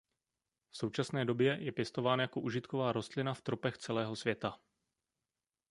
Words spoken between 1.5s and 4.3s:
je pěstován jako užitková rostlina v tropech celého